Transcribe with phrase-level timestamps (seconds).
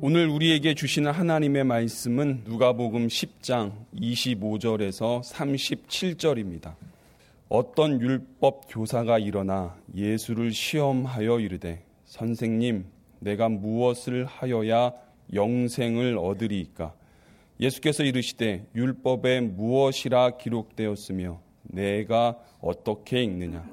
[0.00, 6.74] 오늘 우리에게 주시는 하나님의 말씀은 누가복음 10장 25절에서 37절입니다.
[7.48, 12.86] 어떤 율법 교사가 일어나 예수를 시험하여 이르되 선생님
[13.20, 14.92] 내가 무엇을 하여야
[15.32, 16.92] 영생을 얻으리이까
[17.60, 23.64] 예수께서 이르시되 율법에 무엇이라 기록되었으며 내가 어떻게 읽느냐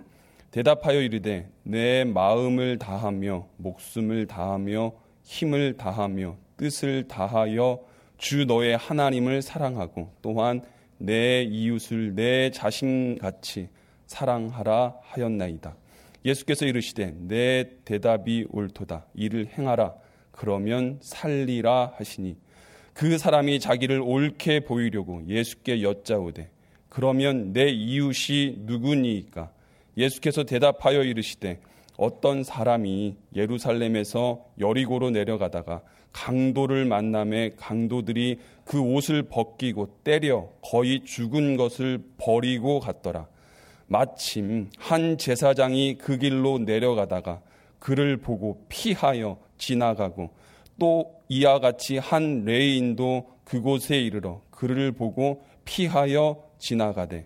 [0.51, 4.93] 대답하여 이르되 내 마음을 다하며 목숨을 다하며
[5.31, 7.79] 힘을 다하며 뜻을 다하여
[8.17, 10.61] 주 너의 하나님을 사랑하고 또한
[10.97, 13.69] 내 이웃을 내 자신같이
[14.07, 15.77] 사랑하라 하였나이다.
[16.25, 19.05] 예수께서 이르시되 내 대답이 옳도다.
[19.13, 19.93] 이를 행하라.
[20.33, 22.35] 그러면 살리라 하시니
[22.93, 26.51] 그 사람이 자기를 옳게 보이려고 예수께 여짜오되
[26.89, 29.49] 그러면 내 이웃이 누구니이까
[29.97, 31.61] 예수께서 대답하여 이르시되
[31.97, 35.81] 어떤 사람이 예루살렘에서 여리고로 내려가다가
[36.13, 43.27] 강도를 만남에 강도들이 그 옷을 벗기고 때려 거의 죽은 것을 버리고 갔더라.
[43.87, 47.41] 마침 한 제사장이 그 길로 내려가다가
[47.79, 50.29] 그를 보고 피하여 지나가고
[50.79, 57.25] 또 이와 같이 한 레인도 그곳에 이르러 그를 보고 피하여 지나가되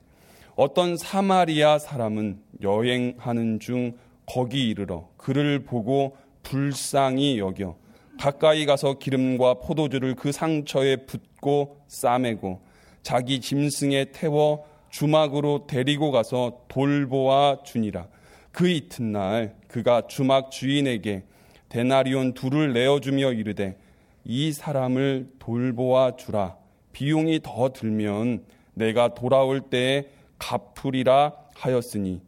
[0.55, 3.93] 어떤 사마리아 사람은 여행하는 중
[4.25, 7.75] 거기 이르러 그를 보고 불쌍히 여겨
[8.19, 12.61] 가까이 가서 기름과 포도주를 그 상처에 붓고 싸매고
[13.03, 18.07] 자기 짐승에 태워 주막으로 데리고 가서 돌보아 주니라.
[18.51, 21.23] 그 이튿날 그가 주막 주인에게
[21.67, 23.77] 데나리온 둘을 내어주며 이르되
[24.23, 26.55] 이 사람을 돌보아 주라.
[26.93, 30.05] 비용이 더 들면 내가 돌아올 때에
[30.39, 32.21] 갚으리라 하였으니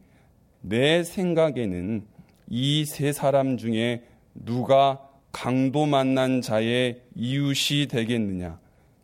[0.68, 2.06] 내 생각에는
[2.50, 5.00] 이 세 사람 중에 누가
[5.32, 8.58] 강도 만난 자의 이웃이 되겠느냐?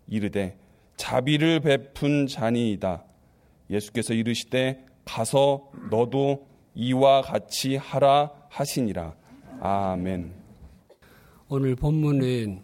[0.09, 0.57] 이르되
[0.97, 3.05] 자비를 베푼 자니이다.
[3.71, 9.15] 예수께서 이르시되 가서 너도 이와 같이 하라 하시니라.
[9.61, 10.33] 아멘.
[11.49, 12.63] 오늘 본문은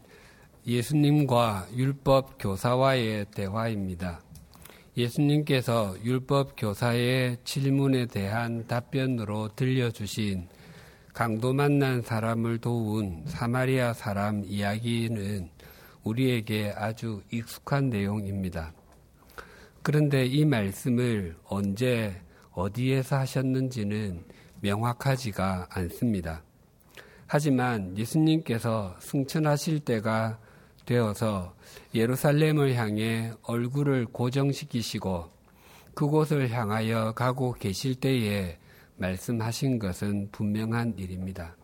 [0.67, 4.21] 예수님과 율법 교사와의 대화입니다.
[4.97, 10.49] 예수님께서 율법 교사의 질문에 대한 답변으로 들려주신
[11.13, 15.49] 강도 만난 사람을 도운 사마리아 사람 이야기는
[16.03, 18.73] 우리에게 아주 익숙한 내용입니다.
[19.83, 22.21] 그런데 이 말씀을 언제
[22.53, 24.25] 어디에서 하셨는지는
[24.61, 26.43] 명확하지가 않습니다.
[27.27, 30.39] 하지만 예수님께서 승천하실 때가
[30.91, 31.55] 되어서
[31.95, 35.31] 예루살렘을 향해 얼굴을 고정시키시고
[35.95, 38.59] 그곳을 향하여 가고 계실 때에
[38.97, 41.57] 말씀하신 것은 분명한 일입니다.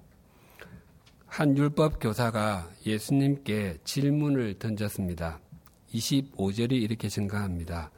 [1.27, 5.41] 한 율법 교사가 예수님께 질문을 던졌습니다.
[5.93, 7.91] 25절이 이렇게 증가합니다.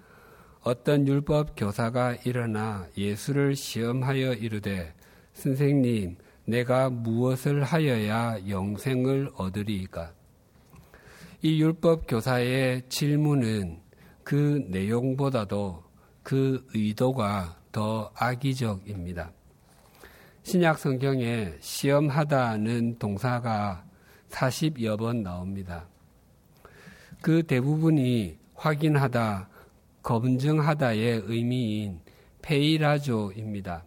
[0.62, 4.94] 어떤 율법 교사가 일어나 예수를 시험하여 이르되
[5.34, 6.16] 선생님
[6.46, 10.17] 내가 무엇을 하여야 영생을 얻으리이까
[11.40, 13.78] 이 율법 교사의 질문은
[14.24, 15.84] 그 내용보다도
[16.24, 19.30] 그 의도가 더 악의적입니다.
[20.42, 23.84] 신약 성경에 시험하다는 동사가
[24.30, 25.86] 40여 번 나옵니다.
[27.22, 29.48] 그 대부분이 확인하다,
[30.02, 32.00] 검증하다의 의미인
[32.42, 33.84] 페이라조입니다.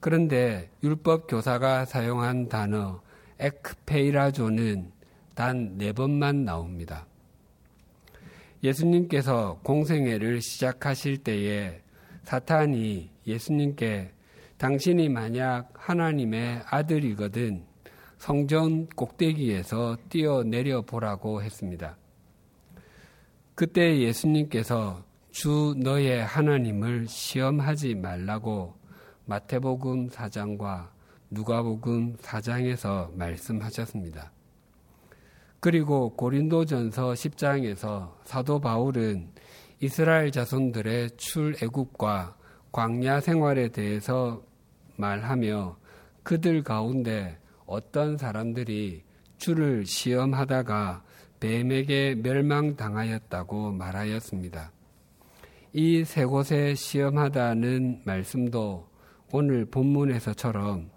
[0.00, 3.02] 그런데 율법 교사가 사용한 단어
[3.40, 4.95] 에크페이라조는
[5.36, 7.06] 단 네 번만 나옵니다.
[8.64, 11.82] 예수님께서 공생애를 시작하실 때에
[12.24, 14.12] 사탄이 예수님께
[14.56, 17.66] 당신이 만약 하나님의 아들이거든
[18.16, 21.98] 성전 꼭대기에서 뛰어내려 보라고 했습니다.
[23.54, 28.74] 그때 예수님께서 주 너의 하나님을 시험하지 말라고
[29.26, 30.88] 마태복음 4장과
[31.30, 34.32] 누가복음 4장에서 말씀하셨습니다.
[35.60, 39.30] 그리고 고린도전서 10장에서 사도 바울은
[39.80, 42.36] 이스라엘 자손들의 출애굽과
[42.72, 44.42] 광야 생활에 대해서
[44.96, 45.76] 말하며
[46.22, 49.02] 그들 가운데 어떤 사람들이
[49.38, 51.04] 주를 시험하다가
[51.40, 54.72] 뱀에게 멸망당하였다고 말하였습니다.
[55.74, 58.88] 이 세 곳에 시험하다는 말씀도
[59.32, 60.88] 오늘 본문에서처럼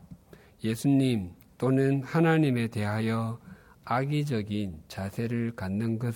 [0.63, 3.39] 예수님 또는 하나님에 대하여
[3.91, 6.13] 악의적인 자세를 갖는 것,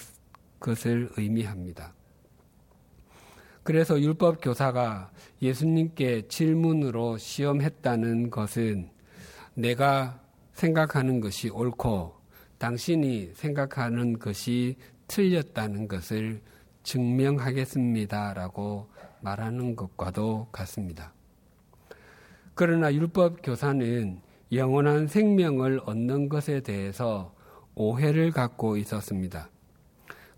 [0.59, 1.95] 것을 의미합니다.
[3.63, 5.11] 그래서 율법 교사가
[5.41, 8.91] 예수님께 질문으로 시험했다는 것은
[9.55, 10.21] 내가
[10.53, 12.13] 생각하는 것이 옳고
[12.59, 14.75] 당신이 생각하는 것이
[15.07, 16.43] 틀렸다는 것을
[16.83, 18.87] 증명하겠습니다라고
[19.21, 21.11] 말하는 것과도 같습니다.
[22.53, 24.21] 그러나 율법 교사는
[24.51, 27.33] 영원한 생명을 얻는 것에 대해서
[27.75, 29.49] 오해를 갖고 있었습니다.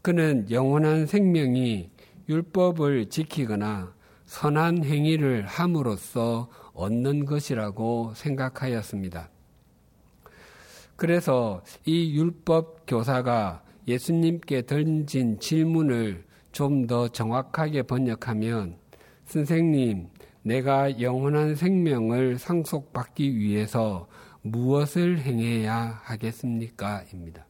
[0.01, 1.89] 그는 영원한 생명이
[2.29, 3.93] 율법을 지키거나
[4.25, 9.29] 선한 행위를 함으로써 얻는 것이라고 생각하였습니다.
[10.95, 18.77] 그래서 이 율법 교사가 예수님께 던진 질문을 좀 더 정확하게 번역하면
[19.25, 20.07] 선생님,
[20.41, 24.07] 내가 영원한 생명을 상속받기 위해서
[24.45, 27.03] 무엇을 행해야 하겠습니까?
[27.11, 27.47] 입니다.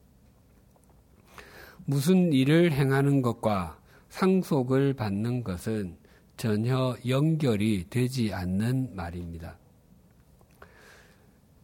[1.83, 3.77] 무슨 일을 행하는 것과
[4.07, 5.97] 상속을 받는 것은
[6.37, 9.57] 전혀 연결이 되지 않는 말입니다.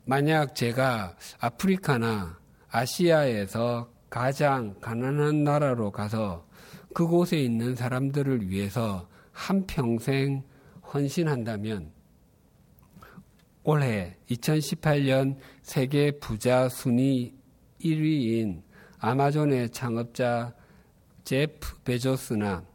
[0.03, 2.37] 만약 제가 아프리카나
[2.69, 6.45] 아시아에서 가장 가난한 나라로 가서
[6.93, 10.43] 그곳에 있는 사람들을 위해서 한평생
[10.93, 12.00] 헌신한다면
[13.63, 17.35] 올해 2018년 세계 부자 순위
[17.79, 18.63] 1위인
[18.97, 20.55] 아마존의 창업자
[21.23, 22.65] 제프 베조스나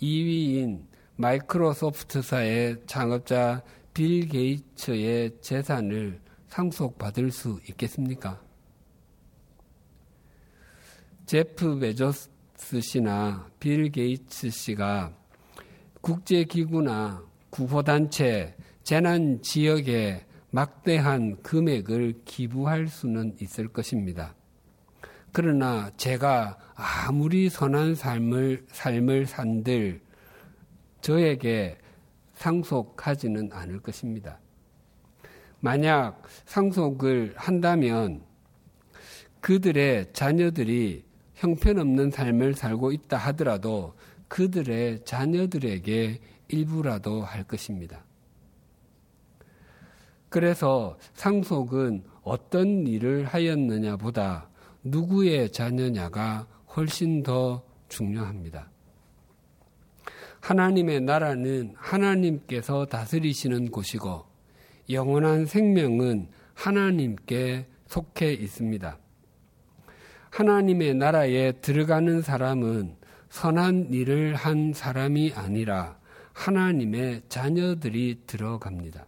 [0.00, 3.62] 2위인 마이크로소프트사의 창업자
[3.92, 8.40] 빌 게이츠의 재산을 상속받을 수 있겠습니까?
[11.26, 12.30] 제프 베조스
[12.80, 15.12] 씨나 빌 게이츠 씨가
[16.00, 18.54] 국제기구나 구호단체,
[18.88, 24.34] 재난 지역에 막대한 금액을 기부할 수는 있을 것입니다.
[25.30, 30.00] 그러나 제가 아무리 선한 삶을, 삶을 산들
[31.02, 31.76] 저에게
[32.32, 34.40] 상속하지는 않을 것입니다.
[35.60, 38.22] 만약 상속을 한다면
[39.42, 43.98] 그들의 자녀들이 형편없는 삶을 살고 있다 하더라도
[44.28, 48.07] 그들의 자녀들에게 일부라도 할 것입니다.
[50.28, 54.48] 그래서 상속은 어떤 일을 하였느냐 보다
[54.84, 56.46] 누구의 자녀냐가
[56.76, 58.70] 훨씬 더 중요합니다.
[60.40, 64.24] 하나님의 나라는 하나님께서 다스리시는 곳이고
[64.90, 68.98] 영원한 생명은 하나님께 속해 있습니다.
[70.30, 72.96] 하나님의 나라에 들어가는 사람은
[73.30, 75.98] 선한 일을 한 사람이 아니라
[76.32, 79.06] 하나님의 자녀들이 들어갑니다.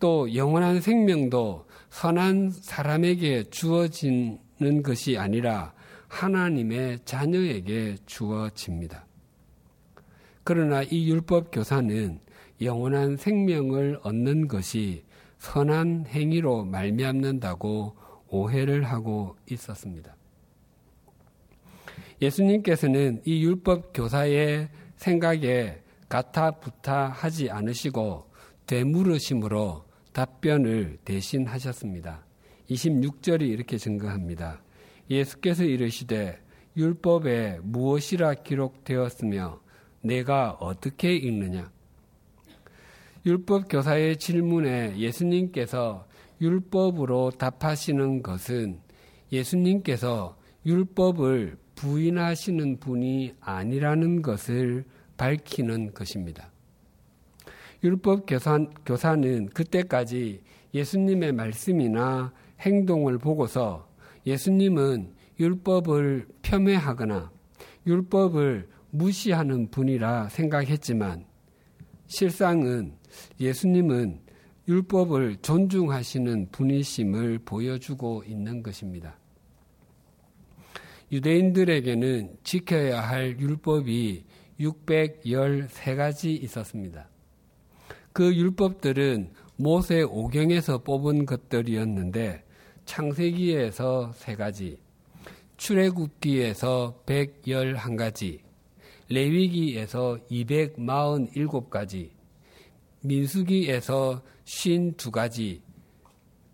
[0.00, 5.74] 또 영원한 생명도 선한 사람에게 주어지는 것이 아니라
[6.08, 9.06] 하나님의 자녀에게 주어집니다.
[10.42, 12.18] 그러나 이 율법 교사는
[12.62, 15.04] 영원한 생명을 얻는 것이
[15.38, 17.96] 선한 행위로 말미암는다고
[18.28, 20.16] 오해를 하고 있었습니다.
[22.22, 28.30] 예수님께서는 이 율법 교사의 생각에 가타부타 하지 않으시고
[28.66, 32.24] 되물으심으로 답변을 대신하셨습니다.
[32.68, 34.62] 26절이 이렇게 증거합니다.
[35.10, 36.38] 예수께서 이르시되
[36.76, 39.60] 율법에 무엇이라 기록되었으며
[40.02, 41.70] 내가 어떻게 읽느냐?
[43.26, 46.06] 율법 교사의 질문에 예수님께서
[46.40, 48.80] 율법으로 답하시는 것은
[49.30, 54.84] 예수님께서 율법을 부인하시는 분이 아니라는 것을
[55.16, 56.50] 밝히는 것입니다.
[57.82, 60.42] 율법 교사, 교사는 그때까지
[60.74, 63.88] 예수님의 말씀이나 행동을 보고서
[64.26, 67.30] 예수님은 율법을 폄훼하거나
[67.86, 71.24] 율법을 무시하는 분이라 생각했지만
[72.06, 72.92] 실상은
[73.38, 74.20] 예수님은
[74.68, 79.18] 율법을 존중하시는 분이심을 보여주고 있는 것입니다.
[81.10, 84.24] 유대인들에게는 지켜야 할 율법이
[84.60, 87.08] 613가지 있었습니다.
[88.12, 92.44] 그 율법들은 모세 오경에서 뽑은 것들이었는데
[92.84, 94.78] 창세기에서 3가지,
[95.56, 98.40] 출애굽기에서 111가지,
[99.08, 102.10] 레위기에서 247가지,
[103.02, 105.60] 민수기에서 52가지,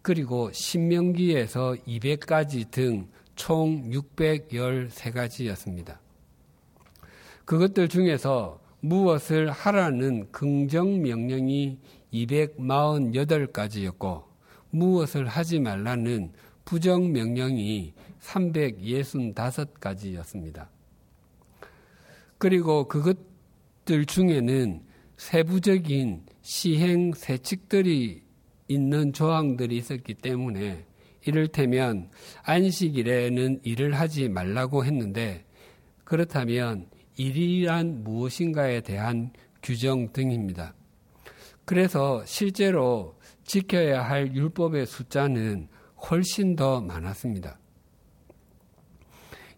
[0.03, 5.99] 그리고 신명기에서 200가지 등 총 613가지였습니다.
[7.45, 11.81] 그것들 중에서 무엇을 하라는 긍정 명령이
[12.13, 14.23] 248가지였고
[14.71, 16.33] 무엇을 하지 말라는
[16.65, 20.69] 부정 명령이 365가지였습니다.
[22.39, 24.83] 그리고 그것들 중에는
[25.17, 28.23] 세부적인 시행 세칙들이
[28.69, 30.87] 있는 조항들이 있었기 때문에
[31.25, 32.09] 이를테면
[32.45, 35.45] 안식일에는 일을 하지 말라고 했는데
[36.05, 39.31] 그렇다면 일이란 무엇인가에 대한
[39.63, 40.75] 규정 등입니다.
[41.65, 45.69] 그래서 실제로 지켜야 할 율법의 숫자는
[46.11, 47.59] 훨씬 더 많았습니다.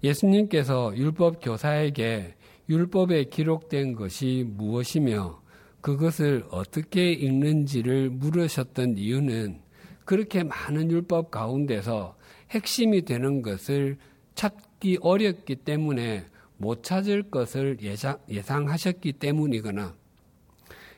[0.03, 2.35] 예수님께서 율법 교사에게
[2.69, 5.43] 율법에 기록된 것이 무엇이며
[5.81, 9.61] 그것을 어떻게 읽는지를 물으셨던 이유는
[10.05, 12.17] 그렇게 많은 율법 가운데서
[12.51, 13.99] 핵심이 되는 것을
[14.35, 16.25] 찾기 어렵기 때문에
[16.59, 19.95] 못 찾을 것을 예상, 예상하셨기 때문이거나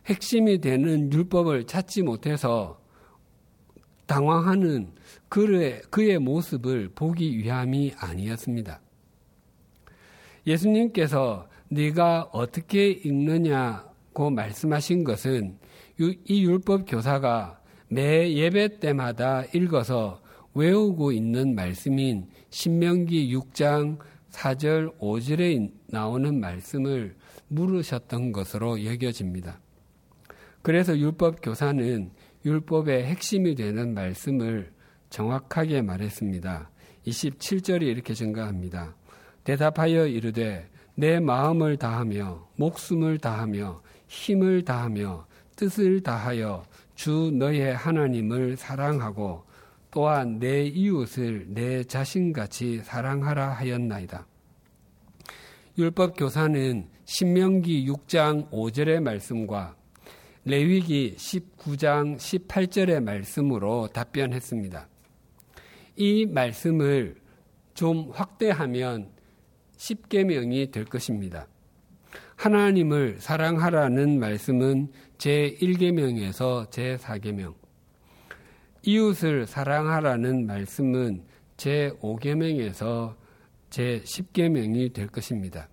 [0.07, 2.81] 핵심이 되는 율법을 찾지 못해서
[4.07, 4.93] 당황하는
[5.29, 8.81] 그의, 그의 모습을 보기 위함이 아니었습니다.
[10.47, 15.59] 예수님께서 네가 어떻게 읽느냐고 말씀하신 것은
[15.99, 20.21] 이 율법 교사가 매 예배 때마다 읽어서
[20.55, 23.99] 외우고 있는 말씀인 신명기 6장
[24.31, 27.17] 4절 5절에 나오는 말씀을
[27.49, 29.61] 물으셨던 것으로 여겨집니다.
[30.63, 32.11] 그래서 율법 교사는
[32.45, 34.73] 율법의 핵심이 되는 말씀을
[35.11, 36.71] 정확하게 말했습니다.
[37.07, 38.95] 27절이 이렇게 증가합니다.
[39.45, 49.45] 대답하여 이르되 내 마음을 다하며 목숨을 다하며 힘을 다하며 뜻을 다하여 주 너의 하나님을 사랑하고
[49.91, 54.27] 또한 내 이웃을 내 자신같이 사랑하라 하였나이다.
[55.79, 59.77] 율법 교사는 신명기 6장 5절의 말씀과
[60.45, 64.89] 레위기 19장 18절의 말씀으로 답변했습니다.
[65.97, 67.17] 이 말씀을
[67.75, 69.11] 좀 확대하면
[69.77, 71.47] 10계명이 될 것입니다.
[72.37, 77.55] 하나님을 사랑하라는 말씀은 제1계명에서 제4계명,
[78.83, 81.25] 이웃을 사랑하라는 말씀은
[81.57, 83.15] 제 5계명에서
[83.69, 85.69] 제 10계명이 될 것입니다.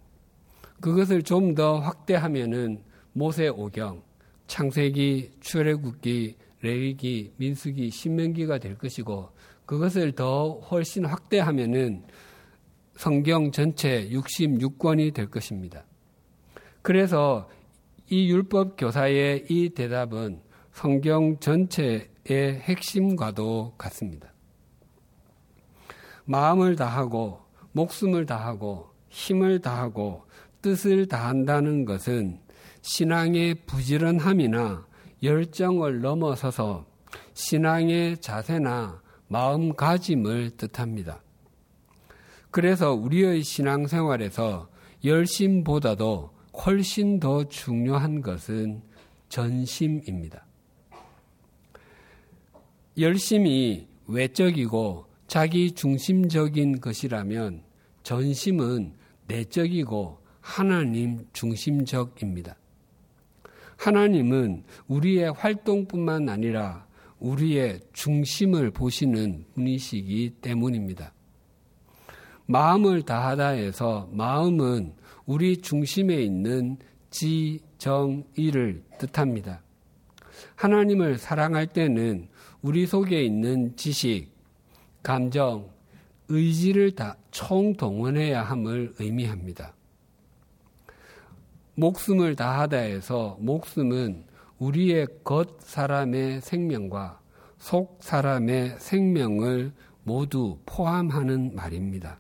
[0.81, 2.83] 그것을 좀 더 확대하면은
[3.13, 4.03] 모세 오경,
[4.47, 9.29] 창세기, 출애굽기, 레위기, 민수기, 신명기가 될 것이고
[9.65, 12.03] 그것을 더 훨씬 확대하면은
[12.95, 15.85] 성경 전체 66권이 될 것입니다.
[16.81, 17.49] 그래서
[18.09, 24.33] 이 율법 교사의 이 대답은 성경 전체의 핵심과도 같습니다.
[26.25, 27.41] 마음을 다하고
[27.71, 30.25] 목숨을 다하고 힘을 다하고
[30.61, 32.39] 뜻을 다한다는 것은
[32.81, 34.85] 신앙의 부지런함이나
[35.23, 36.85] 열정을 넘어서서
[37.33, 41.21] 신앙의 자세나 마음가짐을 뜻합니다.
[42.51, 44.69] 그래서 우리의 신앙생활에서
[45.03, 46.31] 열심보다도
[46.65, 48.81] 훨씬 더 중요한 것은
[49.29, 50.46] 전심입니다.
[52.99, 57.61] 열심이 외적이고 자기 중심적인 것이라면
[58.01, 58.93] 전심은
[59.27, 62.55] 내적이고 하나님 중심적입니다.
[63.75, 66.87] 하나님은 우리의 활동뿐만 아니라
[67.19, 71.13] 우리의 중심을 보시는 분이시기 때문입니다.
[72.47, 74.93] 마음을 다하다 해서 마음은
[75.25, 76.77] 우리 중심에 있는
[77.11, 79.61] 지, 정, 이를 뜻합니다.
[80.55, 82.29] 하나님을 사랑할 때는
[82.67, 84.29] 우리 속에 있는 지식,
[85.01, 85.69] 감정,
[86.27, 89.73] 의지를 다 총동원해야 함을 의미합니다.
[91.75, 94.25] 목숨을 다하다 해서 목숨은
[94.59, 97.21] 우리의 겉 사람의 생명과
[97.57, 99.71] 속 사람의 생명을
[100.03, 102.19] 모두 포함하는 말입니다.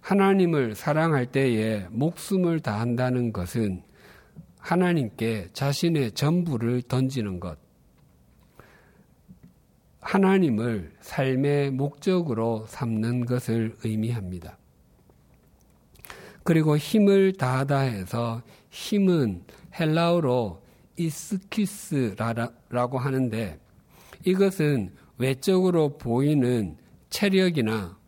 [0.00, 3.84] 하나님을 사랑할 때에 목숨을 다한다는 것은
[4.58, 7.69] 하나님께 자신의 전부를 던지는 것,
[10.00, 14.56] 하나님을 삶의 목적으로 삼는 것을 의미합니다.
[16.42, 19.44] 그리고 힘을 다하다 해서 힘은
[19.78, 20.62] 헬라어로
[20.96, 23.58] 이스키스라고 하는데
[24.24, 26.76] 이것은 외적으로 보이는
[27.10, 27.98] 체력이나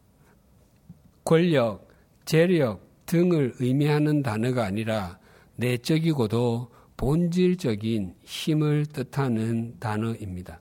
[1.24, 1.88] 권력,
[2.24, 5.18] 재력 등을 의미하는 단어가 아니라
[5.56, 10.60] 내적이고도 본질적인 힘을 뜻하는 단어입니다.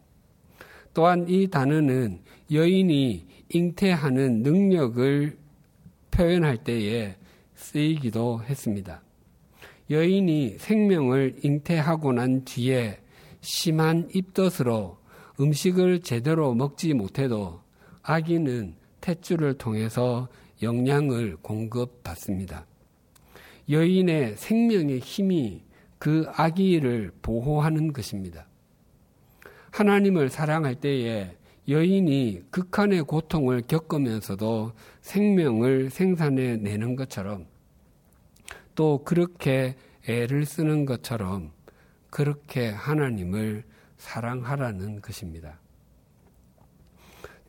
[0.93, 2.21] 또한 이 단어는
[2.51, 5.37] 여인이 잉태하는 능력을
[6.11, 7.15] 표현할 때에
[7.55, 9.01] 쓰이기도 했습니다.
[9.89, 12.99] 여인이 생명을 잉태하고 난 뒤에
[13.41, 14.97] 심한 입덧으로
[15.39, 17.61] 음식을 제대로 먹지 못해도
[18.03, 20.27] 아기는 탯줄을 통해서
[20.61, 22.65] 영양을 공급받습니다.
[23.69, 25.63] 여인의 생명의 힘이
[25.97, 28.47] 그 아기를 보호하는 것입니다.
[29.71, 31.35] 하나님을 사랑할 때에
[31.67, 37.45] 여인이 극한의 고통을 겪으면서도 생명을 생산해 내는 것처럼
[38.75, 39.75] 또 그렇게
[40.07, 41.51] 애를 쓰는 것처럼
[42.09, 43.63] 그렇게 하나님을
[43.97, 45.59] 사랑하라는 것입니다.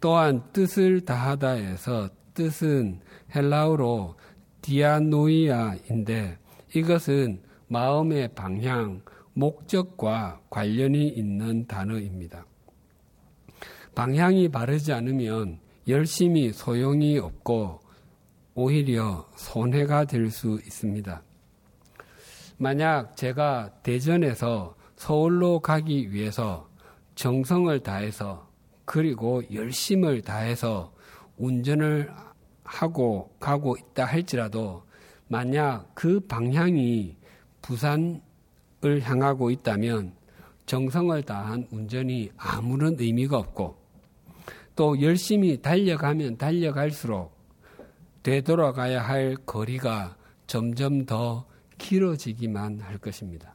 [0.00, 3.00] 또한 뜻을 다하다에서 뜻은
[3.35, 4.17] 헬라어로
[4.61, 6.38] 디아노이아인데
[6.75, 9.00] 이것은 마음의 방향,
[9.34, 12.46] 목적과 관련이 있는 단어입니다.
[13.94, 17.80] 방향이 바르지 않으면 열심히 소용이 없고
[18.54, 21.22] 오히려 손해가 될 수 있습니다.
[22.58, 26.68] 만약 제가 대전에서 서울로 가기 위해서
[27.14, 28.48] 정성을 다해서
[28.84, 30.92] 그리고 열심을 다해서
[31.38, 32.12] 운전을
[32.62, 34.84] 하고 가고 있다 할지라도
[35.28, 37.16] 만약 그 방향이
[37.62, 38.20] 부산을
[38.82, 40.12] 향하고 있다면
[40.66, 43.76] 정성을 다한 운전이 아무런 의미가 없고
[44.74, 47.32] 또 열심히 달려가면 달려갈수록
[48.22, 51.46] 되돌아가야 할 거리가 점점 더
[51.78, 53.54] 길어지기만 할 것입니다.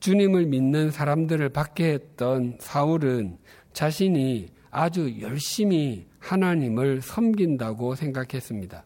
[0.00, 3.38] 주님을 믿는 사람들을 받게 했던 사울은
[3.72, 8.84] 자신이 아주 열심히 하나님을 섬긴다고 생각했습니다.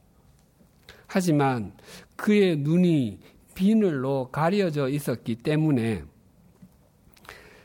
[1.06, 1.72] 하지만
[2.16, 3.20] 그의 눈이
[3.54, 6.04] 비늘로 가려져 있었기 때문에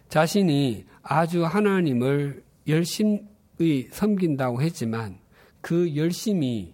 [0.10, 5.20] 자신이 아주 하나님을 열심히 섬긴다고 했지만
[5.62, 6.74] 그 열심이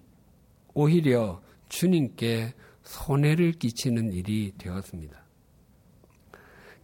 [0.74, 2.54] 오히려 주님께
[2.84, 5.24] 손해를 끼치는 일이 되었습니다.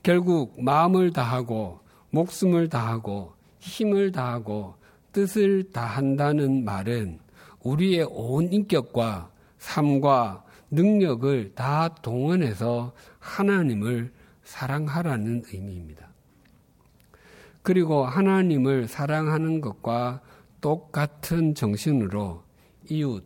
[0.02, 1.82] 결국 마음을 다하고
[2.12, 4.76] 목숨을 다하고 힘을 다하고
[5.12, 7.20] 뜻을 다한다는 말은
[7.64, 14.12] 우리의 온 인격과 삶과 능력을 다 동원해서 하나님을
[14.44, 16.10] 사랑하라는 의미입니다.
[17.62, 20.22] 그리고 하나님을 사랑하는 것과
[20.62, 22.44] 똑같은 정신으로
[22.90, 23.24] 이웃,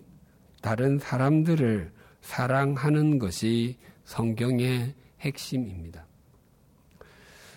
[0.62, 1.92] 다른 사람들을
[2.22, 6.06] 사랑하는 것이 성경의 핵심입니다.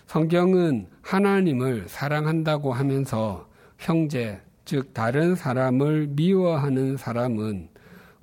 [0.07, 7.69] 성경은 하나님을 사랑한다고 하면서 형제, 즉 다른 사람을 미워하는 사람은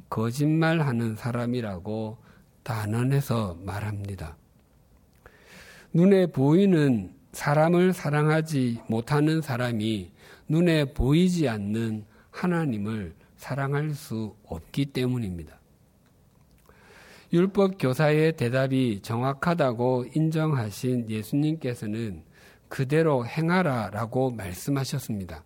[0.09, 2.19] 거짓말하는 사람이라고
[2.63, 4.37] 단언해서 말합니다.
[5.93, 10.11] 눈에 보이는 사람을 사랑하지 못하는 사람이
[10.49, 15.59] 눈에 보이지 않는 하나님을 사랑할 수 없기 때문입니다.
[17.33, 22.23] 율법 교사의 대답이 정확하다고 인정하신 예수님께서는
[22.69, 25.45] 그대로 행하라 라고 말씀하셨습니다.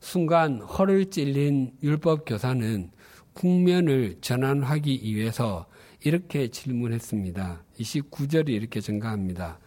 [0.00, 2.90] 순간 허를 찔린 율법 교사는
[3.34, 5.66] 국면을 전환하기 위해서
[6.02, 7.64] 이렇게 질문했습니다.
[7.78, 9.58] 29절이 이렇게 증가합니다.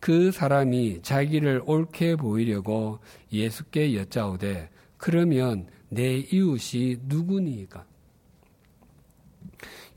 [0.00, 2.98] 그 사람이 자기를 옳게 보이려고
[3.32, 7.84] 예수께 여짜오되 그러면 내 이웃이 누구니까?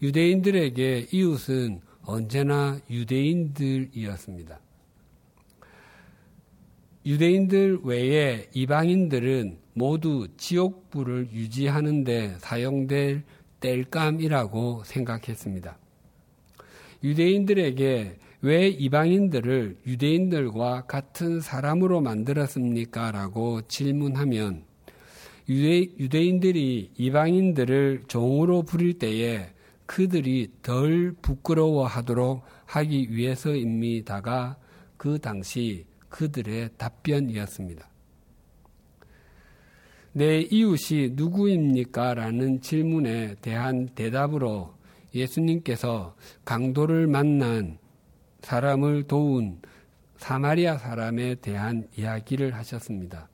[0.02, 4.60] 유대인들에게 이웃은 언제나 유대인들이었습니다.
[7.06, 13.24] 유대인들 외에 이방인들은 모두 지옥불을 유지하는데 사용될
[13.60, 15.78] 땔감이라고 생각했습니다.
[17.04, 23.12] 유대인들에게 왜 이방인들을 유대인들과 같은 사람으로 만들었습니까?
[23.12, 24.64] 라고 질문하면
[25.48, 29.50] 유대, 인들이 이방인들을 종으로 부릴 때에
[29.86, 34.58] 그들이 덜 부끄러워하도록 하기 위해서입니다가
[34.98, 35.86] 그 당시
[36.16, 37.90] 그들의 답변이었습니다.
[40.14, 42.14] 내 이웃이 누구입니까?
[42.14, 44.74] 라는 질문에 대한 대답으로
[45.14, 47.80] 예수님께서 강도를 만난
[48.40, 49.60] 사람을 도운
[50.16, 53.28] 사마리아 사람에 대한 이야기를 하셨습니다.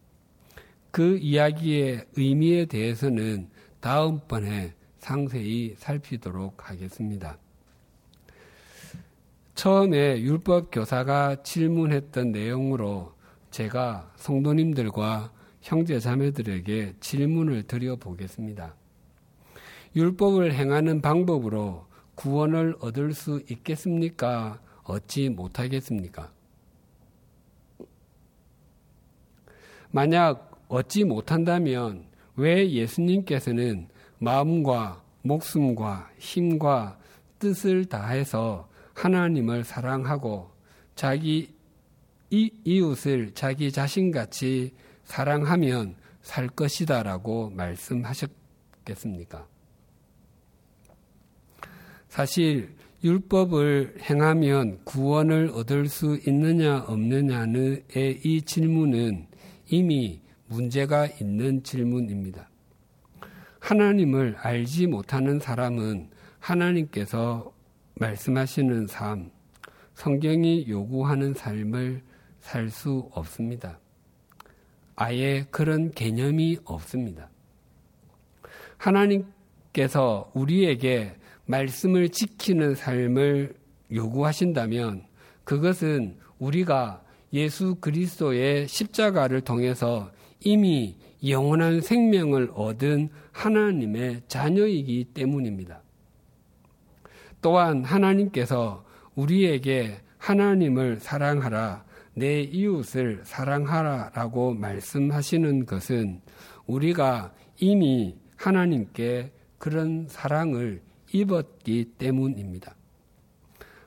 [0.89, 7.37] 그 이야기의 의미에 대해서는 다음번에 상세히 살피도록 하겠습니다.
[9.55, 13.13] 처음에 율법 교사가 질문했던 내용으로
[13.51, 18.75] 제가 성도님들과 형제 자매들에게 질문을 드려 보겠습니다.
[19.95, 21.85] 율법을 행하는 방법으로
[22.15, 24.59] 구원을 얻을 수 있겠습니까?
[24.83, 26.31] 얻지 못하겠습니까?
[29.91, 36.97] 만약 얻지 못한다면 왜 예수님께서는 마음과 목숨과 힘과
[37.39, 40.51] 뜻을 다해서 하나님을 사랑하고
[40.95, 41.53] 자기
[42.29, 44.73] 이, 이웃을 자기 자신같이
[45.03, 49.47] 사랑하면 살 것이다라고 말씀하셨겠습니까?
[52.07, 59.27] 사실 율법을 행하면 구원을 얻을 수 있느냐 없느냐의 이 질문은
[59.69, 62.49] 이미 문제가 있는 질문입니다.
[63.59, 67.53] 하나님을 알지 못하는 사람은 하나님께서
[68.01, 69.29] 말씀하시는 삶,
[69.93, 72.01] 성경이 요구하는 삶을
[72.39, 73.79] 살 수 없습니다.
[74.95, 77.29] 아예 그런 개념이 없습니다.
[78.77, 83.53] 하나님께서 우리에게 말씀을 지키는 삶을
[83.93, 85.05] 요구하신다면
[85.43, 95.83] 그것은 우리가 예수 그리스도의 십자가를 통해서 이미 영원한 생명을 얻은 하나님의 자녀이기 때문입니다.
[97.41, 106.21] 또한 하나님께서 우리에게 하나님을 사랑하라, 내 이웃을 사랑하라 라고 말씀하시는 것은
[106.67, 112.75] 우리가 이미 하나님께 그런 사랑을 입었기 때문입니다.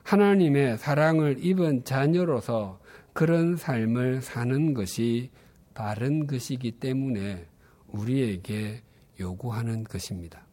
[0.03, 2.79] 하나님의 사랑을 입은 자녀로서
[3.13, 5.31] 그런 삶을 사는 것이
[5.73, 7.45] 바른 것이기 때문에
[7.87, 8.81] 우리에게
[9.19, 10.44] 요구하는 것입니다.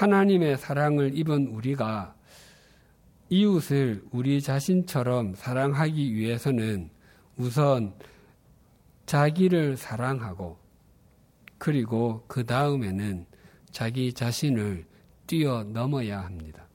[0.00, 2.14] 하나님의 사랑을 입은 우리가
[3.28, 6.88] 이웃을 우리 자신처럼 사랑하기 위해서는
[7.36, 7.92] 우선
[9.04, 10.56] 자기를 사랑하고
[11.58, 13.26] 그리고 그 다음에는
[13.72, 14.86] 자기 자신을
[15.26, 16.66] 뛰어넘어야 합니다.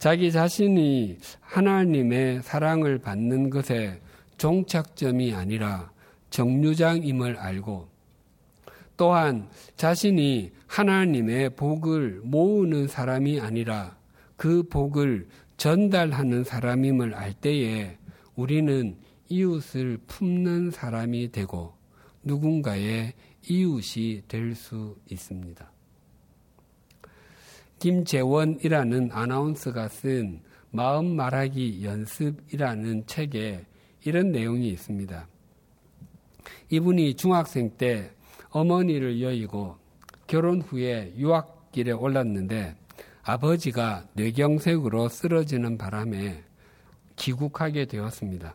[0.00, 4.00] 자기 자신이 하나님의 사랑을 받는 것에
[4.38, 5.92] 종착점이 아니라
[6.30, 7.87] 정류장임을 알고
[8.98, 13.96] 또한 자신이 하나님의 복을 모으는 사람이 아니라
[14.36, 17.96] 그 복을 전달하는 사람임을 알 때에
[18.34, 18.96] 우리는
[19.28, 21.74] 이웃을 품는 사람이 되고
[22.24, 23.14] 누군가의
[23.48, 25.70] 이웃이 될 수 있습니다.
[27.78, 33.64] 김재원이라는 아나운서가 쓴 마음 말하기 연습이라는 책에
[34.04, 35.28] 이런 내용이 있습니다.
[36.70, 38.10] 이분이 중학생 때
[38.50, 39.76] 어머니를 여의고
[40.26, 42.76] 결혼 후에 유학길에 올랐는데
[43.22, 46.42] 아버지가 뇌경색으로 쓰러지는 바람에
[47.16, 48.54] 귀국하게 되었습니다.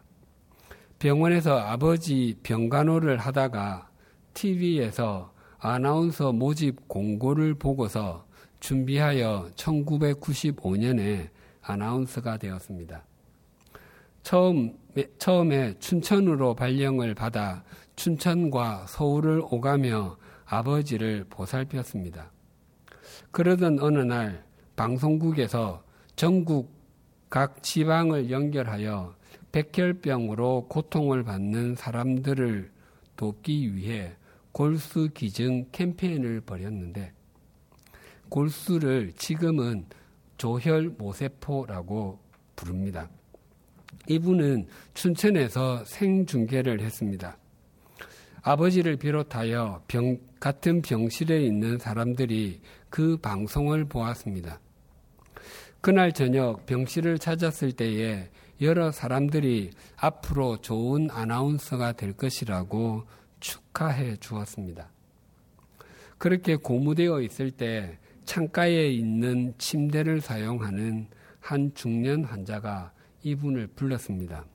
[1.00, 3.90] 병원에서 아버지 병간호를 하다가
[4.34, 8.26] TV에서 아나운서 모집 공고를 보고서
[8.60, 11.30] 준비하여 1995년에
[11.62, 13.04] 아나운서가 되었습니다.
[14.24, 14.78] 처음,
[15.18, 17.64] 처음에 춘천으로 발령을 받아
[17.96, 22.32] 춘천과 서울을 오가며 아버지를 보살폈습니다.
[23.32, 24.44] 그러던 어느 날
[24.76, 25.84] 방송국에서
[26.16, 26.72] 전국
[27.30, 29.16] 각 지방을 연결하여
[29.52, 32.72] 백혈병으로 고통을 받는 사람들을
[33.16, 34.16] 돕기 위해
[34.52, 37.14] 골수 기증 캠페인을 벌였는데
[38.30, 39.86] 골수를 지금은
[40.38, 42.20] 조혈 모세포라고
[42.56, 43.10] 부릅니다.
[44.08, 47.38] 이분은 춘천에서 생중계를 했습니다.
[48.44, 54.60] 아버지를 비롯하여 병, 같은 병실에 있는 사람들이 그 방송을 보았습니다.
[55.80, 58.30] 그날 저녁 병실을 찾았을 때에
[58.62, 63.04] 여러 사람들이 앞으로 좋은 아나운서가 될 것이라고
[63.40, 64.90] 축하해 주었습니다.
[66.18, 71.08] 그렇게 고무되어 있을 때 창가에 있는 침대를 사용하는
[71.40, 74.46] 한 중년 환자가 이분을 불렀습니다.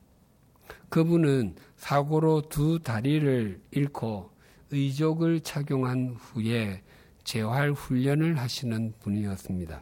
[0.89, 4.29] 그분은 사고로 두 다리를 잃고
[4.69, 6.83] 의족을 착용한 후에
[7.23, 9.81] 재활 훈련을 하시는 분이었습니다.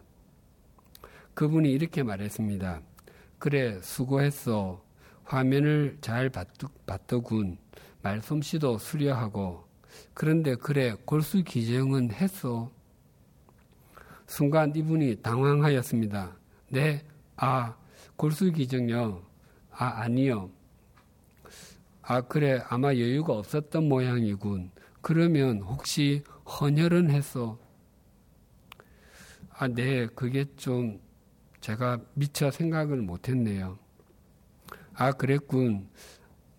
[1.33, 2.81] 그분이 이렇게 말했습니다.
[3.39, 4.83] 그래, 수고했어.
[5.23, 6.29] 화면을 잘
[6.85, 7.57] 봤더군.
[8.03, 9.65] 말솜씨도 수려하고
[10.13, 12.71] 그런데 그래 골수 기증은 했어.
[14.27, 16.37] 순간 이분이 당황하였습니다.
[16.69, 17.03] 네,
[17.37, 17.75] 아
[18.15, 19.23] 골수 기증요.
[19.71, 20.51] 아 아니요.
[22.09, 24.71] 아 그래 아마 여유가 없었던 모양이군.
[25.01, 27.59] 그러면 혹시 헌혈은 했어?
[29.49, 31.01] 아, 네, 그게 좀
[31.59, 33.77] 제가 미처 생각을 못했네요.
[34.93, 35.89] 아, 그랬군.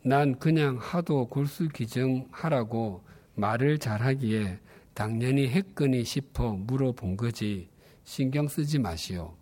[0.05, 3.03] 난 그냥 하도 골수 기증하라고
[3.35, 4.61] 말을 잘하기에
[4.93, 7.71] 당연히 했거니 싶어 물어본 거지
[8.05, 9.35] 신경 쓰지 마시오.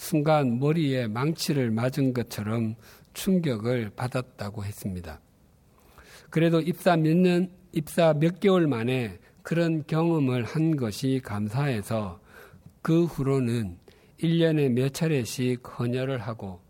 [0.00, 2.74] 순간 머리에 망치를 맞은 것처럼
[3.12, 5.20] 충격을 받았다고 했습니다.
[6.30, 12.18] 그래도 입사 몇 년, 입사 몇 개월 만에 그런 경험을 한 것이 감사해서
[12.80, 13.76] 그 후로는
[14.22, 16.60] 1년에 몇 차례씩 헌혈을 하고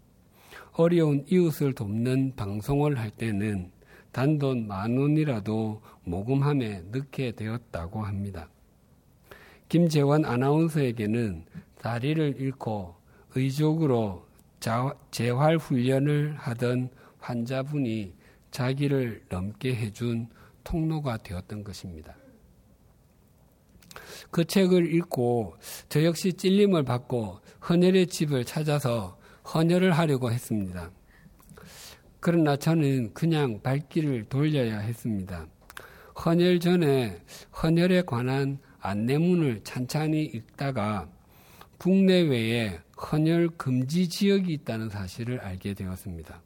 [0.73, 3.71] 어려운 이웃을 돕는 방송을 할 때는
[4.11, 8.49] 단돈 만 원이라도 모금함에 넣게 되었다고 합니다.
[9.69, 11.45] 김재원 아나운서에게는
[11.79, 13.00] 다리를 잃고
[13.35, 14.27] 의족으로
[15.11, 18.15] 재활 훈련을 하던 환자분이
[18.51, 20.29] 자기를 넘게 해준
[20.65, 22.17] 통로가 되었던 것입니다.
[24.31, 25.57] 그 책을 읽고
[25.89, 29.19] 저 역시 찔림을 받고 헌혈의 집을 찾아서
[29.53, 30.91] 헌혈을 하려고 했습니다.
[32.21, 35.47] 그러나 저는 그냥 발길을 돌려야 했습니다.
[36.25, 37.19] 헌혈 전에
[37.63, 41.09] 헌혈에 관한 안내문을 찬찬히 읽다가
[41.79, 46.43] 국내외에 헌혈 금지 지역이 있다는 사실을 알게 되었습니다.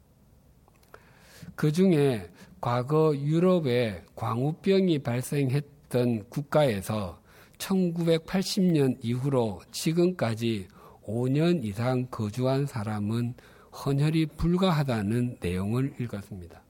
[1.55, 2.29] 그 중에
[2.61, 7.21] 과거 유럽에 광우병이 발생했던 국가에서
[7.57, 10.67] 1980년 이후로 지금까지
[11.03, 13.35] 5년 이상 거주한 사람은
[13.71, 16.61] 헌혈이 불가하다는 내용을 읽었습니다.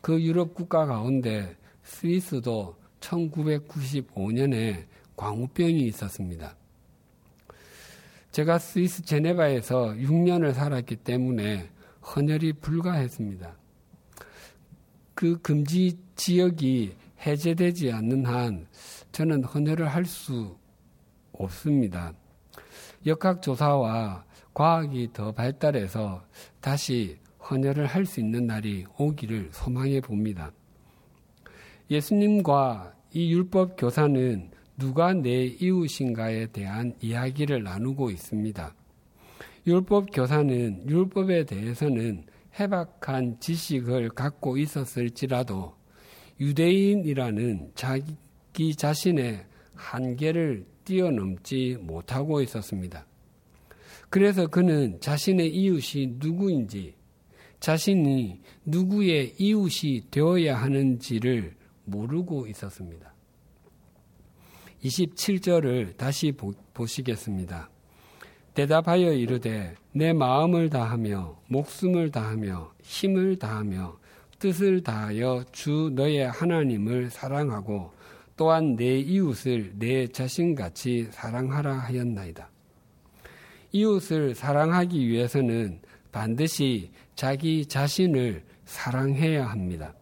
[0.00, 4.84] 그 유럽 국가 가운데 스위스도 1995년에
[5.16, 6.56] 광우병이 있었습니다.
[8.32, 11.68] 제가 스위스 제네바에서 6년을 살았기 때문에
[12.02, 13.54] 헌혈이 불가했습니다.
[15.14, 18.66] 그 금지 지역이 해제되지 않는 한
[19.12, 20.56] 저는 헌혈을 할 수
[21.32, 22.14] 없습니다.
[23.04, 26.24] 역학조사와 과학이 더 발달해서
[26.60, 27.18] 다시
[27.50, 30.52] 헌혈을 할 수 있는 날이 오기를 소망해 봅니다.
[31.90, 34.50] 예수님과 이 율법 교사는
[34.82, 38.74] 누가 내 이웃인가에 대한 이야기를 나누고 있습니다.
[39.64, 42.24] 율법 교사는 율법에 대해서는
[42.58, 45.76] 해박한 지식을 갖고 있었을지라도
[46.40, 53.06] 유대인이라는 자기 자신의 한계를 뛰어넘지 못하고 있었습니다.
[54.10, 56.94] 그래서 그는 자신의 이웃이 누구인지,
[57.60, 63.11] 자신이 누구의 이웃이 되어야 하는지를 모르고 있었습니다.
[64.84, 67.70] 27절을 다시 보, 보시겠습니다.
[68.54, 73.96] 대답하여 이르되 내 마음을 다하며 목숨을 다하며 힘을 다하며
[74.38, 77.92] 뜻을 다하여 주 너의 하나님을 사랑하고
[78.36, 82.50] 또한 내 이웃을 내 자신같이 사랑하라 하였나이다.
[83.72, 89.94] 이웃을 사랑하기 위해서는 반드시 자기 자신을 사랑해야 합니다.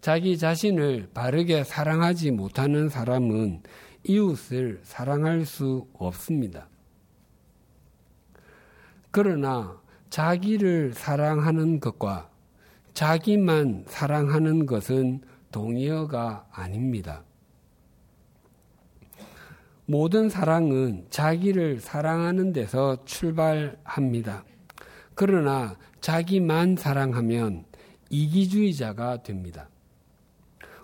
[0.00, 3.62] 자기 자신을 바르게 사랑하지 못하는 사람은
[4.04, 6.68] 이웃을 사랑할 수 없습니다.
[9.10, 9.80] 그러나
[10.10, 12.30] 자기를 사랑하는 것과
[12.94, 17.24] 자기만 사랑하는 것은 동의어가 아닙니다.
[19.86, 24.44] 모든 사랑은 자기를 사랑하는 데서 출발합니다.
[25.14, 27.64] 그러나 자기만 사랑하면
[28.10, 29.68] 이기주의자가 됩니다.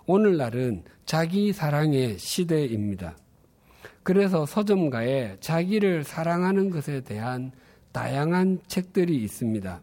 [0.06, 3.16] 오늘날은 자기 사랑의 시대입니다.
[4.02, 7.52] 그래서 서점가에 자기를 사랑하는 것에 대한
[7.92, 9.80] 다양한 책들이 있습니다.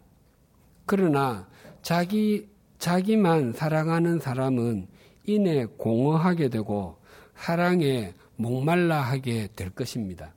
[0.85, 1.47] 그러나
[1.81, 4.87] 자기, 자기만 사랑하는 사람은
[5.25, 6.97] 이내 공허하게 되고
[7.35, 10.33] 사랑에 목말라 하게 될 것입니다.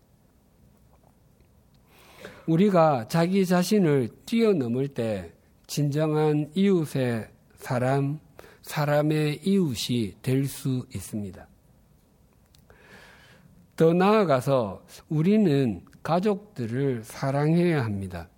[2.47, 5.33] 우리가 자기 자신을 뛰어넘을 때
[5.67, 8.21] 진정한 이웃의 사람,
[8.65, 11.47] 사람의 이웃이 될 수 있습니다.
[13.77, 18.29] 더 나아가서 우리는 가족들을 사랑해야 합니다.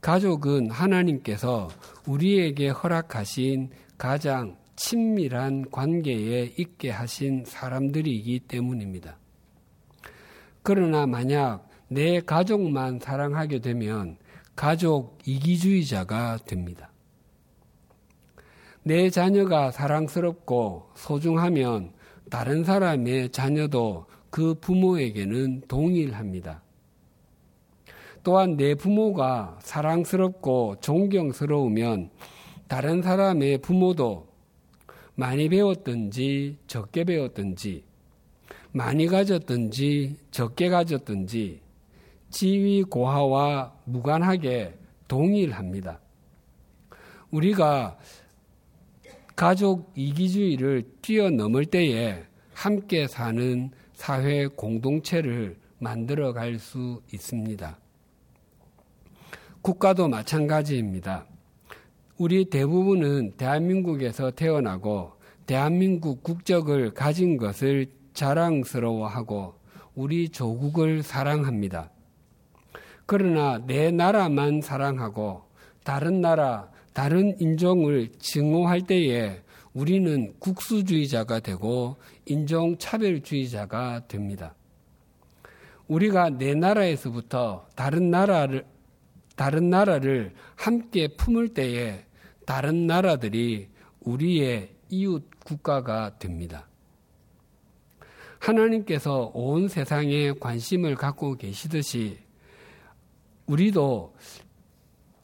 [0.00, 1.68] 가족은 하나님께서
[2.06, 9.18] 우리에게 허락하신 가장 친밀한 관계에 있게 하신 사람들이기 때문입니다.
[10.62, 14.18] 그러나 만약 내 가족만 사랑하게 되면
[14.54, 16.87] 가족 이기주의자가 됩니다.
[18.88, 21.92] 내 자녀가 사랑스럽고 소중하면
[22.30, 26.62] 다른 사람의 자녀도 그 부모에게는 동일합니다.
[28.24, 32.08] 또한 내 부모가 사랑스럽고 존경스러우면
[32.66, 34.26] 다른 사람의 부모도
[35.16, 37.84] 많이 배웠든지 적게 배웠든지
[38.72, 41.60] 많이 가졌든지 적게 가졌든지
[42.30, 46.00] 지위 고하와 무관하게 동일합니다.
[47.30, 47.98] 우리가
[49.38, 52.24] 가족 이기주의를 뛰어넘을 때에
[52.54, 57.78] 함께 사는 사회 공동체를 만들어 갈 수 있습니다.
[59.62, 61.24] 국가도 마찬가지입니다.
[62.16, 65.12] 우리 대부분은 대한민국에서 태어나고
[65.46, 69.54] 대한민국 국적을 가진 것을 자랑스러워하고
[69.94, 71.92] 우리 조국을 사랑합니다.
[73.06, 75.44] 그러나 내 나라만 사랑하고
[75.84, 81.96] 다른 나라 다른 인종을 증오할 때에 우리는 국수주의자가 되고
[82.26, 84.54] 인종차별주의자가 됩니다.
[85.86, 88.64] 우리가 내 나라에서부터 다른 나라를
[89.36, 92.04] 다른 나라를 함께 품을 때에
[92.44, 93.68] 다른 나라들이
[94.00, 96.66] 우리의 이웃 국가가 됩니다.
[98.40, 102.18] 하나님께서 온 세상에 관심을 갖고 계시듯이
[103.46, 104.14] 우리도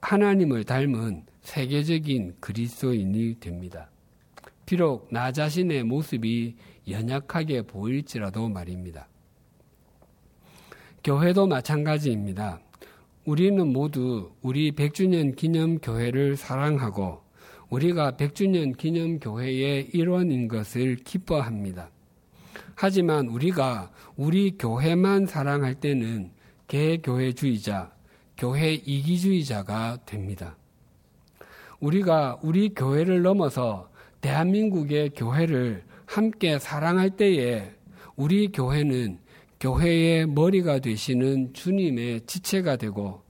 [0.01, 3.91] 하나님을 닮은 세계적인 그리스도인이 됩니다.
[4.67, 6.57] 비록 나 자신의 모습이
[6.89, 9.09] 연약하게 보일지라도 말입니다.
[11.05, 12.61] 교회도 마찬가지입니다.
[13.27, 17.23] 우리는 모두 우리 100주년 기념 교회를 사랑하고
[17.69, 21.91] 우리가 100주년 기념 교회의 일원인 것을 기뻐합니다.
[22.75, 26.33] 하지만 우리가 우리 교회만 사랑할 때는
[26.69, 27.93] 개교회주의자,
[28.37, 30.57] 교회 이기주의자가 됩니다.
[31.81, 37.71] 우리가 우리 교회를 넘어서 대한민국의 교회를 함께 사랑할 때에
[38.17, 39.19] 우리 교회는
[39.61, 43.23] 교회의 머리가 되시는 주님의 지체가 되고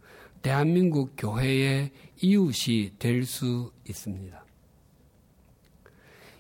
[0.43, 4.45] 대한민국 교회의 이웃이 될 수 있습니다.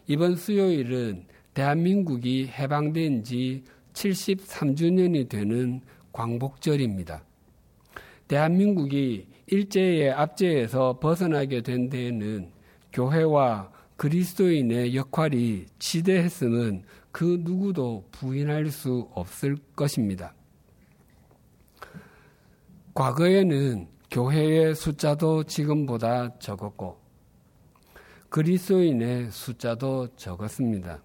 [0.06, 3.64] 이번 수요일은 대한민국이 해방된 지
[3.94, 5.80] 73주년이 되는
[6.12, 7.24] 광복절입니다.
[8.28, 12.50] 대한민국이 일제의 압제에서 벗어나게 된 데에는
[12.92, 20.35] 교회와 그리스도인의 역할이 지대했음은 그 누구도 부인할 수 없을 것입니다.
[22.94, 26.98] 과거에는 교회의 숫자도 지금보다 적었고
[28.28, 31.02] 그리스도인의 숫자도 적었습니다.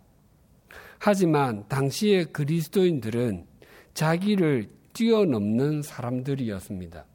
[1.00, 3.46] 하지만 당시의 그리스도인들은
[3.94, 7.06] 자기를 뛰어넘는 사람들이었습니다.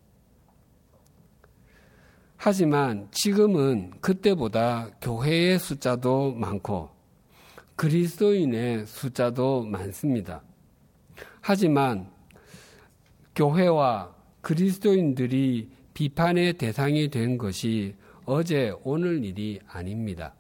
[2.47, 6.91] 하지만 지금은 그때보다 교회의 숫자도 많고
[7.75, 10.43] 그리스도인의 숫자도 많습니다.
[11.41, 12.11] 하지만
[13.35, 17.95] 교회와 그리스도인들이 비판의 대상이 된 것이
[18.27, 20.35] 어제 오늘 일이 아닙니다.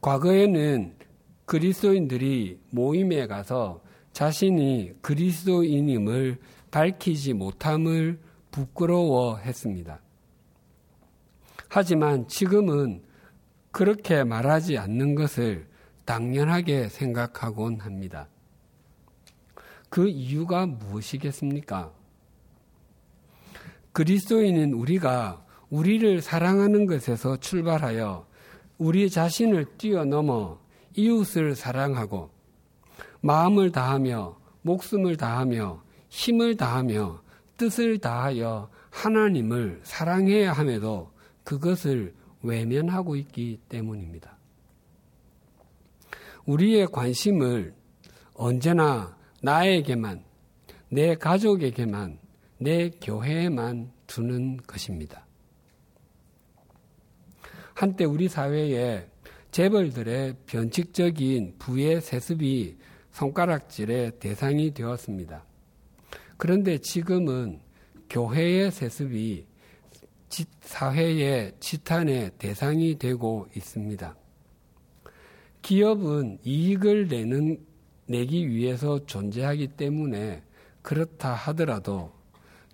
[0.00, 0.96] 과거에는
[1.44, 3.80] 그리스도인들이 모임에 가서
[4.12, 6.38] 자신이 그리스도인임을
[6.72, 8.18] 밝히지 못함을
[8.50, 10.00] 부끄러워했습니다.
[11.76, 13.02] 하지만 지금은
[13.70, 15.68] 그렇게 말하지 않는 것을
[16.06, 18.28] 당연하게 생각하곤 합니다.
[19.90, 21.92] 그 이유가 무엇이겠습니까?
[23.92, 28.26] 그리스도인은 우리가 우리를 사랑하는 것에서 출발하여
[28.78, 30.58] 우리 자신을 뛰어넘어
[30.94, 32.30] 이웃을 사랑하고
[33.20, 37.20] 마음을 다하며 목숨을 다하며 힘을 다하며
[37.58, 41.14] 뜻을 다하여 하나님을 사랑해야 함에도
[41.46, 44.36] 그것을 외면하고 있기 때문입니다.
[46.44, 47.72] 우리의 관심을
[48.34, 50.24] 언제나 나에게만,
[50.90, 52.18] 내 가족에게만,
[52.58, 55.24] 내 교회에만 두는 것입니다.
[57.74, 59.08] 한때 우리 사회에
[59.52, 62.76] 재벌들의 변칙적인 부의 세습이
[63.12, 65.44] 손가락질의 대상이 되었습니다.
[66.36, 67.60] 그런데 지금은
[68.10, 69.46] 교회의 세습이
[70.60, 74.16] 사회의 지탄의 대상이 되고 있습니다.
[75.62, 77.64] 기업은 이익을 내는,
[78.06, 80.42] 내기 위해서 존재하기 때문에
[80.82, 82.12] 그렇다 하더라도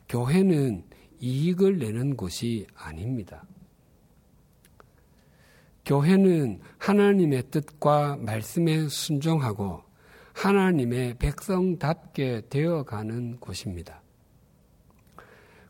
[0.09, 0.85] 교회는
[1.20, 3.44] 이익을 내는 곳이 아닙니다.
[5.85, 9.83] 교회는 하나님의 뜻과 말씀에 순종하고
[10.35, 14.02] 하나님의 백성답게 되어가는 곳입니다.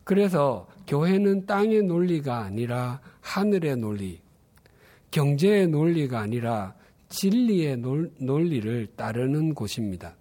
[0.03, 4.21] 그래서 교회는 땅의 논리가 아니라 하늘의 논리,
[5.11, 6.75] 경제의 논리가 아니라
[7.09, 10.15] 진리의 논리를 따르는 곳입니다.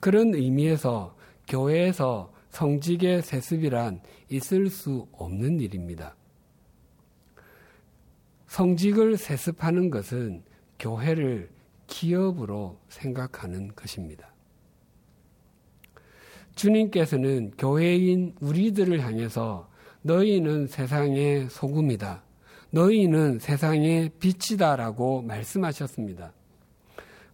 [0.00, 1.16] 그런 의미에서
[1.48, 6.14] 교회에서 성직의 세습이란 있을 수 없는 일입니다.
[8.46, 10.42] 성직을 세습하는 것은
[10.78, 11.50] 교회를
[11.86, 14.31] 기업으로 생각하는 것입니다.
[16.62, 19.68] 주님께서는 교회인 우리들을 향해서
[20.02, 22.22] 너희는 세상의 소금이다.
[22.70, 26.32] 너희는 세상의 빛이다라고 말씀하셨습니다.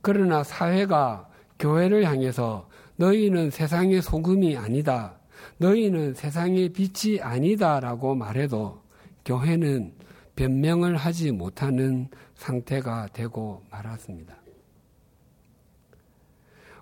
[0.01, 5.18] 그러나 사회가 교회를 향해서 너희는 세상의 소금이 아니다.
[5.59, 8.81] 너희는 세상의 빛이 아니다라고 말해도
[9.26, 9.93] 교회는
[10.37, 14.39] 변명을 하지 못하는 상태가 되고 말았습니다.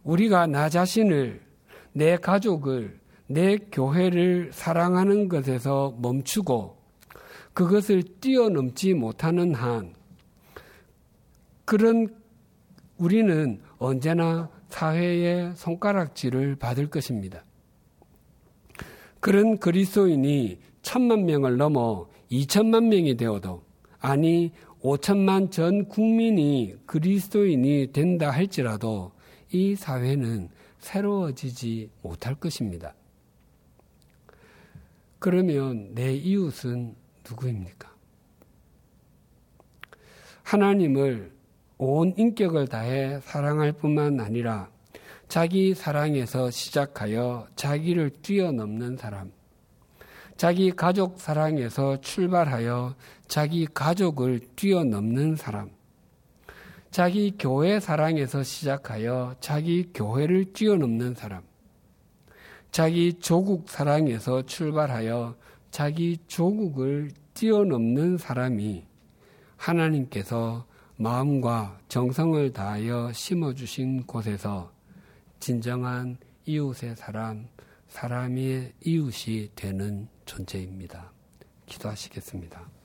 [0.05, 1.46] 우리가 나 자신을
[1.97, 6.77] 내 가족을, 내 교회를 사랑하는 것에서 멈추고
[7.55, 9.95] 그것을 뛰어넘지 못하는 한
[11.65, 12.15] 그런
[12.99, 17.43] 우리는 언제나 사회의 손가락질을 받을 것입니다.
[19.19, 23.63] 그런 그리스도인이 천만 명을 넘어 이천만 명이 되어도
[24.01, 29.13] 아니 오천만 전 국민이 그리스도인이 된다 할지라도
[29.51, 30.51] 이 사회는
[30.87, 32.95] 새로워지지 못할 것입니다.
[35.19, 36.95] 그러면 내 이웃은
[37.29, 37.93] 누구입니까?
[40.45, 41.33] 하나님을
[41.79, 44.71] 온 인격을 다해 사랑할 뿐만 아니라
[45.27, 49.33] 자기 사랑에서 시작하여 자기를 뛰어넘는 사람,
[50.37, 52.95] 자기 가족 사랑에서 출발하여
[53.27, 55.71] 자기 가족을 뛰어넘는 사람,
[56.97, 61.43] 자기 교회 사랑에서 시작하여 자기 교회를 뛰어넘는 사람,
[62.73, 65.37] 자기 조국 사랑에서 출발하여
[65.71, 68.87] 자기 조국을 뛰어넘는 사람이
[69.59, 70.65] 하나님께서
[70.97, 74.73] 마음과 정성을 다하여 심어주신 곳에서
[75.39, 76.17] 진정한
[76.47, 77.47] 이웃의 사람,
[77.89, 81.13] 사람의 이웃이 되는 존재입니다.
[81.67, 82.76] 기도하시겠습니다.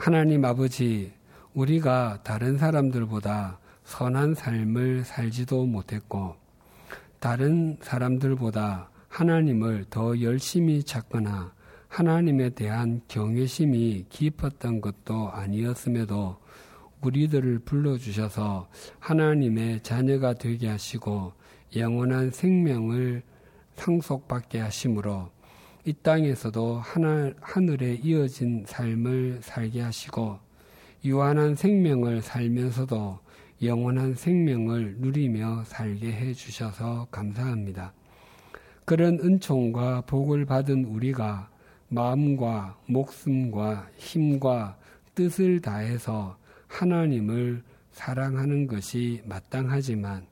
[0.00, 1.12] 하나님 아버지,
[1.52, 6.36] 우리가 다른 사람들보다 선한 삶을 살지도 못했고,
[7.18, 11.52] 다른 사람들보다 하나님을 더 열심히 찾거나
[11.88, 16.38] 하나님에 대한 경외심이 깊었던 것도 아니었음에도
[17.02, 18.70] 우리들을 불러주셔서
[19.00, 21.34] 하나님의 자녀가 되게 하시고
[21.76, 23.22] 영원한 생명을
[23.74, 25.28] 상속받게 하심으로
[25.84, 30.38] 이 땅에서도 하늘, 하늘에 이어진 삶을 살게 하시고
[31.04, 33.18] 유한한 생명을 살면서도
[33.62, 37.94] 영원한 생명을 누리며 살게 해 주셔서 감사합니다.
[38.84, 41.48] 그런 은총과 복을 받은 우리가
[41.88, 44.76] 마음과 목숨과 힘과
[45.14, 46.36] 뜻을 다해서
[46.68, 47.62] 하나님을
[47.92, 50.26] 사랑하는 것이 마땅하지만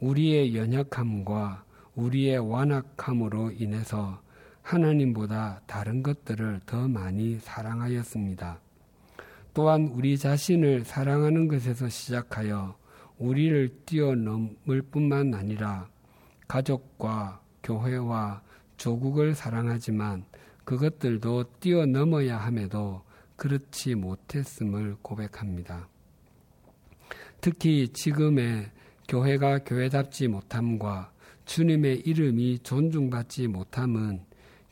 [0.00, 1.64] 우리의 연약함과
[1.96, 4.20] 우리의 완악함으로 인해서
[4.62, 8.60] 하나님보다 다른 것들을 더 많이 사랑하였습니다.
[9.52, 12.76] 또한 우리 자신을 사랑하는 것에서 시작하여
[13.18, 15.88] 우리를 뛰어넘을 뿐만 아니라
[16.48, 18.42] 가족과 교회와
[18.76, 20.24] 조국을 사랑하지만
[20.64, 23.02] 그것들도 뛰어넘어야 함에도
[23.36, 25.88] 그렇지 못했음을 고백합니다.
[27.40, 28.70] 특히 지금의
[29.08, 31.12] 교회가 교회답지 못함과
[31.44, 34.20] 주님의 이름이 존중받지 못함은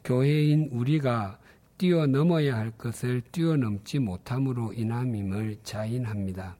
[0.08, 1.38] 교회인 우리가
[1.76, 6.56] 뛰어넘어야 할 것을 뛰어넘지 못함으로 인함임을 자인합니다.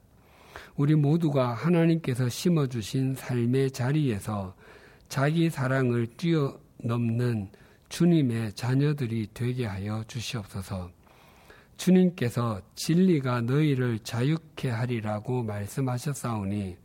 [0.77, 4.55] 우리 모두가 하나님께서 심어주신 삶의 자리에서
[5.09, 7.49] 자기 사랑을 뛰어넘는
[7.89, 10.91] 주님의 자녀들이 되게 하여 주시옵소서.
[11.79, 16.77] 주님께서 진리가 너희를 자유케 하리라고 말씀하셨사오니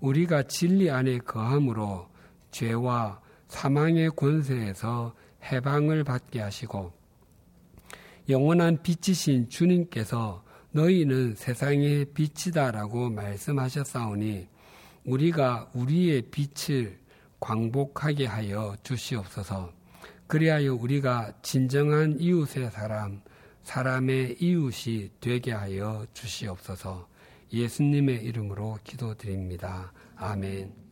[0.00, 2.08] 우리가 진리 안에 거함으로
[2.52, 5.14] 죄와 사망의 권세에서
[5.50, 6.92] 해방을 받게 하시고
[8.28, 14.48] 영원한 빛이신 주님께서 너희는 세상의 빛이다라고 말씀하셨사오니
[15.04, 16.98] 우리가 우리의 빛을
[17.40, 19.72] 광복하게 하여 주시옵소서.
[20.26, 23.22] 그리하여 우리가 진정한 이웃의 사람,
[23.62, 27.08] 사람의 이웃이 되게 하여 주시옵소서
[27.52, 29.92] 예수님의 이름으로 기도드립니다.
[30.16, 30.85] 아멘.